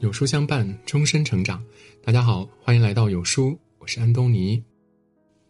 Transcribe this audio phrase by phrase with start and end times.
[0.00, 1.62] 有书相伴，终身成长。
[2.02, 4.62] 大家好，欢迎来到有书，我是安东尼。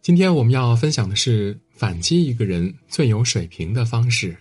[0.01, 4.35] 今天我们要分享的是反击一个人最有水平的方式。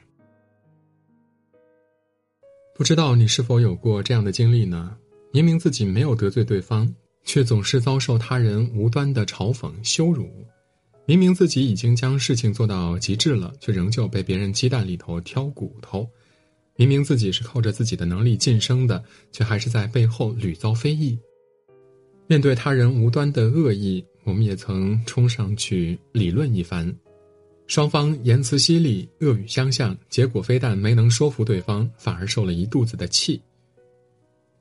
[2.75, 4.97] 不知道你是否有过这样的经历呢？
[5.33, 6.93] 明明自己没有得罪对方，
[7.23, 10.27] 却总是遭受他人无端的嘲讽、羞辱；
[11.07, 16.05] 明明自己已经将事情做到极致了，却仍旧被别人鸡蛋里头挑骨头。
[16.81, 21.19] 明明自己是靠着自己的能力晋升的，却还是在背后屡遭非议。
[22.27, 26.91] 面对他人无端的恶意，我们也曾冲上去理论一番，
[27.67, 33.39] 双方言辞犀利，恶语相向，结果非但没能说服对方，反而受了一肚子的气。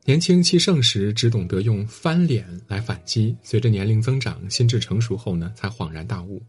[0.03, 6.43] 年轻气盛时，只懂得用翻脸来反击；随着年龄增长，心智成熟后呢，才恍然大悟，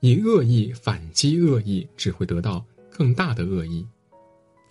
[0.00, 3.86] 以恶意反击恶意，只会得到更大的恶意。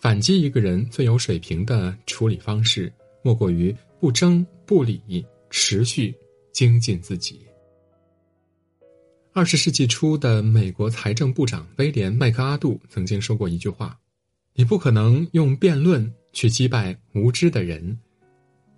[0.05, 6.13] 反击一个人最有水平的处理方式，莫过于不争不理，持续
[6.51, 7.41] 精进自己。
[9.33, 13.99] 二十世纪初的美国财政部长威廉·麦克阿杜曾经说过一句话
[14.53, 17.97] ：“你不可能用辩论去击败无知的人。”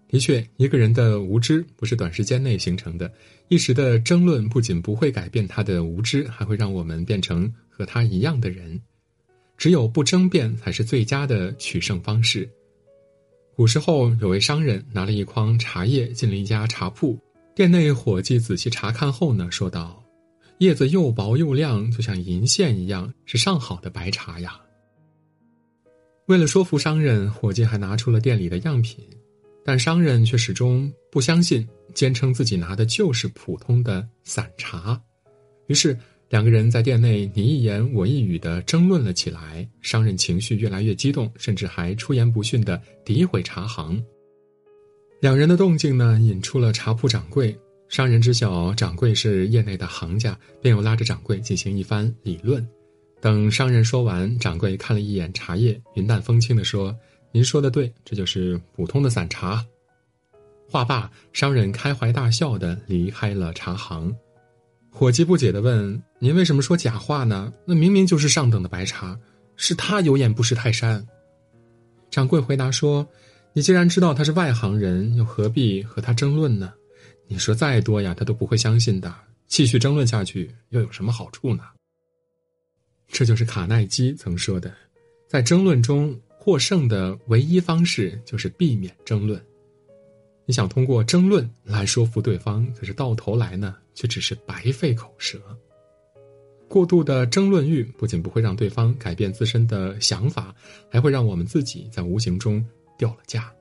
[0.08, 3.12] 的确，一个人的无知不是短时间内形成的，
[3.50, 8.82] 一时的争论不仅不会改变他的无知，还会让我们变成和他一样的人。
[9.58, 12.48] 只有不争辩才是最佳的取胜方式。
[13.56, 17.20] 古时候有位商人拿了一筐茶叶进了一家茶铺，
[17.56, 20.04] 店内伙计仔细查看后呢，说道
[20.60, 24.62] ：“叶子又薄又亮，就像银线一样，是上好的白茶呀。”
[26.28, 29.04] 为了说服商人，伙计还拿出了店里的样品，
[29.66, 35.02] 但商人却始终不相信，坚称自己拿的就是普通的散茶。
[35.66, 35.98] 于是。
[36.30, 44.04] 两个人在店内你一言我一语的争论了起来，商人情绪越来越激动，甚至还出言不逊的诋毁茶行。
[45.22, 47.58] 两人的动静呢，引出了茶铺掌柜。
[47.88, 52.68] 商人知晓掌柜是业内的行家，便又拉着掌柜进行一番理论。
[53.22, 56.94] 等商人说完，掌柜看了一眼茶叶，云淡风轻的说
[57.32, 59.66] ：“您说的对，这就是普通的散茶。”
[60.70, 64.14] 话罢，商人开怀大笑的离开了茶行。
[64.90, 67.54] 伙计不解的问：“您为什么说假话呢？
[67.66, 69.18] 那明明就是上等的白茶，
[69.56, 71.06] 是他有眼不识泰山。”
[72.10, 73.08] 掌柜回答说
[73.54, 76.74] ：“你既然知道他是外行人，又何必和他争论呢？
[77.28, 79.14] 你说再多呀，他都不会相信的。
[79.48, 81.64] 继续争论下去又有什么好处呢？”
[83.08, 84.74] 这就是卡耐基曾说的
[85.30, 89.42] ：“在争论中获胜的唯一方式就是避免争论。”
[90.48, 95.38] 你想通过争论来说服对方，可是到头来呢，却只是白费口舌。
[96.70, 100.56] 过度的争论欲不仅不会让对方改变自身的想法，
[100.90, 102.66] 还会让我们自己在无形中
[102.98, 103.52] 掉了价。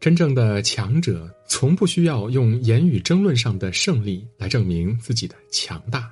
[0.00, 6.10] 真正的强者从不需要用言语争论上的胜利来证明自己的强大。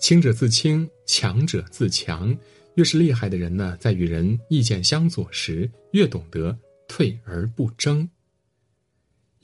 [0.00, 2.36] 轻者自清，强者自强。
[2.74, 6.56] 越是厉害的人呢，在与人意见相左时，越懂得
[6.86, 8.06] 退而不争。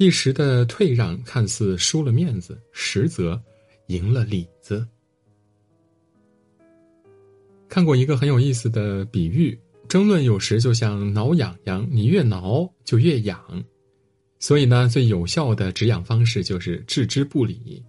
[0.03, 3.41] 一时的退让看似输了面子，实则
[3.87, 4.85] 赢了里子。
[7.69, 9.57] 看过一个很有意思的比喻：
[9.89, 13.41] 争论有时就像挠痒痒，你越挠就越痒。
[14.41, 17.81] 所以呢，最有效的止痒方式就是置之不理。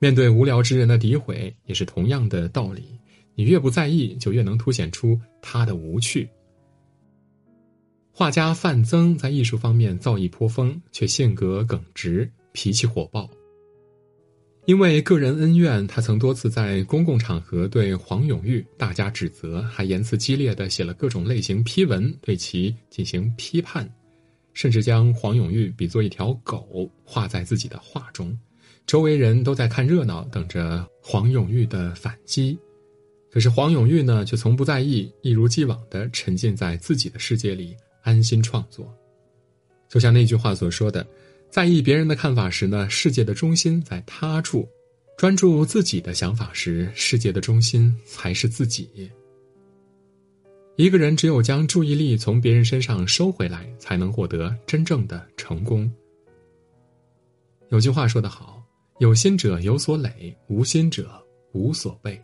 [0.00, 2.98] 面对无聊之人的诋毁，也是同样的道理。
[3.36, 6.28] 你越不在意，就越能凸显出他的无趣。
[8.16, 13.28] 画家范增在艺术方面造诣颇丰，却性格耿直，脾气火爆。
[14.66, 23.92] 因为个人恩怨，他曾多次在公共场合对黄永玉大加指责，还言辞激烈的写了各种类型批文对其进行批判，
[24.52, 28.38] 甚至将黄永玉比作一条狗画在自己的画中。
[28.86, 32.56] 周围人都在看热闹，等着黄永玉的反击。
[33.28, 37.74] 可是黄永玉呢，却从不在意，一如既往的沉浸在自己的世界里。
[38.04, 38.94] 安心创作，
[39.88, 41.04] 就像那句话所说的
[41.50, 44.60] ：“在意别人的看法时呢，世界的中心在他处；
[45.18, 49.10] 专注自己的想法时，世界的中心才是自己。”
[50.76, 55.90] 一个人只有将注意力从别人身上收回来，才能获得真正的成功。
[57.70, 58.62] 有句话说得好
[58.98, 61.10] ：“有心者有所累，无心者
[61.52, 62.20] 无所备。”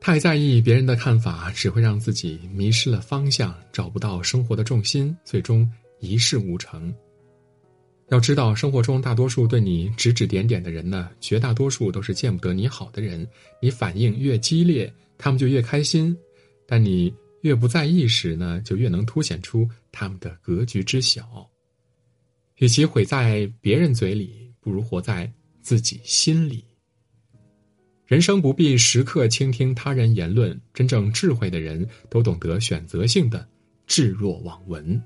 [0.00, 5.68] 太在意别人的看法，只会让自己迷失了方向，找不到生活的重心，最终
[5.98, 6.94] 一事无成。
[8.08, 13.28] 要知道，生活中大多数对你指指点点的人呢，绝大多数都是见不得你好的人。
[13.60, 16.16] 你反应越激烈，他们就越开心；
[16.66, 17.12] 但你
[17.42, 21.46] 越不在意时呢，就越能凸显出他们的格局之小。
[22.58, 25.30] 与其毁在别人嘴里，不如活在
[25.60, 26.64] 自己心里。
[28.08, 33.46] 人生不必时刻倾听他人言论，真正智慧的人都懂得选择性的
[33.86, 34.98] 置若罔闻。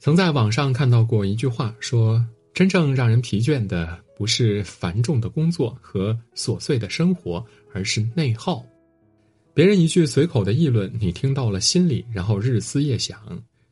[0.00, 2.20] 曾在网上看到过一句话，说
[2.52, 8.66] ：“真正让人疲倦的不是繁重的工作和琐碎的生活，而是内耗。
[9.54, 13.20] 别人一句随口的议论，你听到了心里，然后日思夜想。”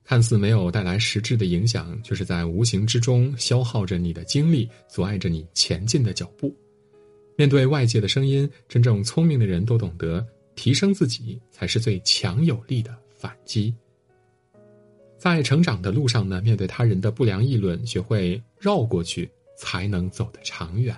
[0.05, 6.57] 看似没有带来实质的影响，却是在无形之中消耗着你的精力，阻碍着你前进的脚步。
[7.39, 10.27] 面对外界的声音，真正聪明的人都懂得
[10.57, 13.73] 提升自己才是最强有力的反击。
[15.17, 20.97] 在成长的路上呢，面对他人的不良议论，学会绕过去，才能走得长远。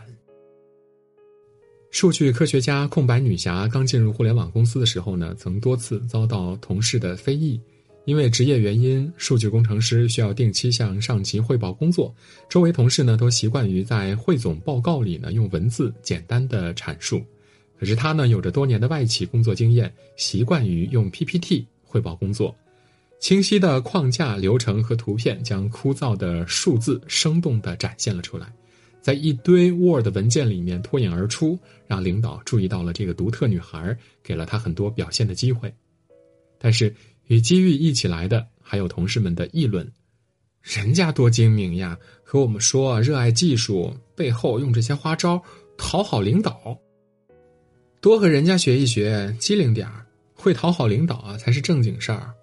[1.90, 7.60] 数据科学家空白女侠刚进入互联网公司的时候呢，曾多次遭到同事的非议。
[8.06, 12.12] 因为职业原因，数据工程师需要定期向上级汇报工作。
[12.48, 17.22] 周围同事呢，都习惯于在汇总报告里呢用文字简单的阐述。
[17.78, 22.56] 可是他呢，有着多年的外企工作经验，习惯于用 PPT 汇报工作。
[23.20, 28.50] 清晰的框架、流程和图片将枯燥的数字生动地展现了出来，
[29.02, 31.56] 在一堆 Word 文件里面脱颖而出，
[31.86, 35.72] 让领导注意到了这个独特女孩，给了她很多表现的机会。
[36.58, 36.92] 但是。
[37.30, 39.88] 与机遇一起来的，还有同事们的议论，
[40.62, 41.96] 人家多精明呀！
[42.24, 45.40] 和我们说热爱技术，背后用这些花招
[45.78, 46.76] 讨好领导。
[48.00, 50.04] 多和人家学一学，机灵点儿，
[50.34, 52.34] 会讨好领导啊，才是正经事儿。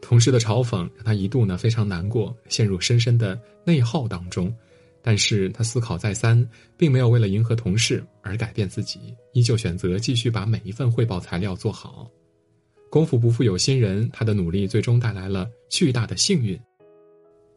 [0.00, 4.50] 同事的嘲讽让他一度呢非常难过，陷入深深的内耗当中。
[5.02, 12.10] 但是他思考再三，并没有为了迎合同事而改变自己，依旧选择继续把每一份汇报材料做好。
[12.92, 16.60] 功夫不负有心人，他的努力最终带来了巨大的幸运。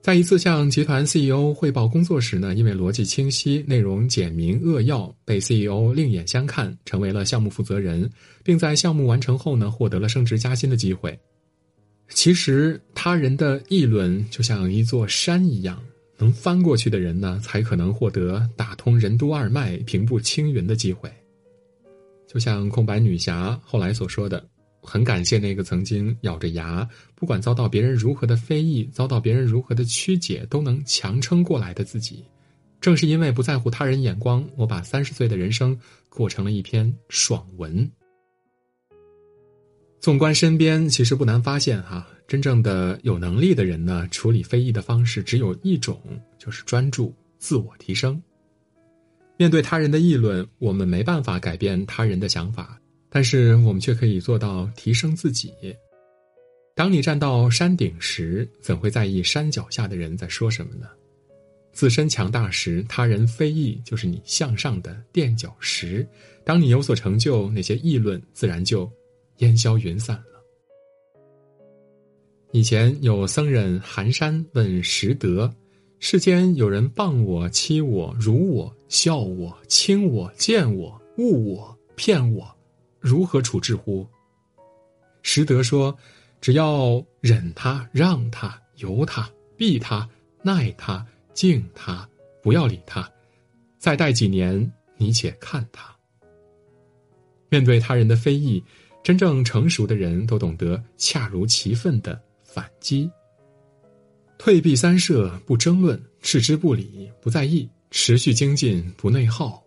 [0.01, 8.09] 在一次向集团 CEO 汇报工作时呢，因为逻辑清晰、内容简明扼要，被 CEO 另眼相看，成为了项目负责人，
[8.45, 11.19] 并在项目完成后呢，获得了升职加薪的机会。
[12.07, 15.83] 其实，他人的议论就像一座山一样，
[16.17, 21.11] 能翻过去的人呢，才可能获得打通任督二脉、平步青云的机会。
[22.25, 24.41] 就像空白女侠后来所说的。
[24.85, 32.23] 很感谢那个曾经咬着牙，不管遭到别人如何的非议，遭到别人如何的曲解，都能强撑过来的自己。
[32.79, 35.77] 正是因为不在乎他人眼光，我把三十岁的人生
[36.07, 37.91] 过成了一篇爽文。
[39.99, 45.99] 纵观身边，其实不难发现，哈，真正的有能力的人呢，处理非议的方式只有一种，
[46.37, 48.21] 就是专注自我提升。
[49.37, 52.79] 面对他人的议论，我们没办法改变他人的想法。
[53.09, 55.53] 但是我们却可以做到提升自己。
[56.75, 60.87] 当你站到山顶时，怎会在意山脚下的人在说什么呢？
[61.71, 66.07] 自身强大时，他人非议就是你向上的垫脚石。
[66.43, 68.89] 当你有所成就，那些议论自然就
[69.37, 70.41] 烟消云散了。
[72.51, 75.53] 以前有僧人寒山问拾得：
[75.99, 82.55] 世间有人谤我、欺我、辱我、笑我、轻我、贱我、误我、骗我。
[83.05, 84.07] 如何处置乎？
[85.21, 85.95] 实德说
[86.41, 90.09] ：“只要忍他、让他、由他、避他、
[90.41, 92.09] 耐他、敬他，
[92.41, 93.07] 不要理他。
[93.77, 94.59] 再待几年，
[94.97, 95.95] 你且看他。”
[97.47, 98.63] 面对他人的非议，
[99.03, 103.07] 真正成熟的人都懂得恰如其分的反击。
[104.39, 109.63] 退避三舍，不争论；置之不理，不在意；持续精进，不内耗。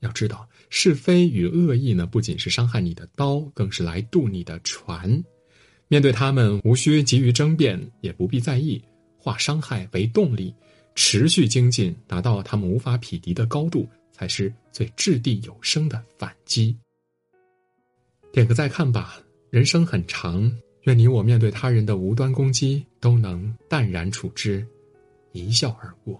[0.00, 0.48] 要知道。
[0.74, 5.22] 是非与恶意呢，不仅是伤害你的刀，更是来渡你的船。
[5.86, 8.82] 面对他们，无需急于争辩，也不必在意，
[9.18, 10.52] 化伤害为动力，
[10.94, 16.74] 持续精进，达到他们无法匹敌的高度，才是最掷地有声的反击。
[18.32, 20.50] 点个再看吧，人生很长，
[20.84, 24.66] 愿你我面对他人的无端攻击，都能淡然处之，
[25.32, 26.18] 一笑而过。